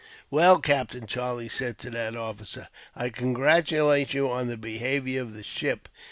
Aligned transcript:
"Well, 0.31 0.59
captain," 0.59 1.05
Charlie 1.05 1.47
said 1.47 1.77
to 1.77 1.91
that 1.91 2.15
officer, 2.15 2.69
"I 2.95 3.09
congratulate 3.11 4.15
you 4.15 4.31
on 4.31 4.47
the 4.47 4.57
behaviour 4.57 5.21
of 5.21 5.33
the 5.35 5.43
ship. 5.43 5.87